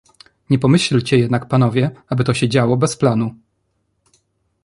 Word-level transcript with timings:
"Nie 0.49 0.59
pomyślcie 0.59 1.17
jednak 1.17 1.47
panowie, 1.47 1.91
aby 2.09 2.35
się 2.35 2.47
to 2.47 2.51
działo 2.51 2.77
bez 2.77 2.97
planu." 2.97 3.35